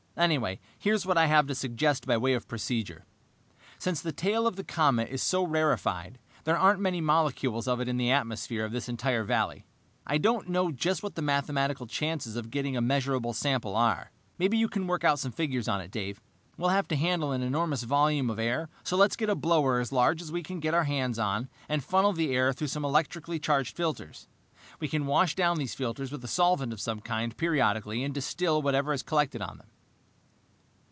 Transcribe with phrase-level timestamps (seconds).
[0.17, 3.05] Anyway, here's what I have to suggest by way of procedure:
[3.79, 7.87] Since the tail of the comet is so rarefied, there aren't many molecules of it
[7.87, 9.65] in the atmosphere of this entire valley.
[10.05, 14.11] I don't know just what the mathematical chances of getting a measurable sample are.
[14.37, 16.21] Maybe you can work out some figures on it, Dave.
[16.55, 19.93] We'll have to handle an enormous volume of air, so let's get a blower as
[19.93, 23.39] large as we can get our hands on and funnel the air through some electrically
[23.39, 24.27] charged filters.
[24.79, 28.61] We can wash down these filters with a solvent of some kind periodically and distill
[28.61, 29.67] whatever has collected on them."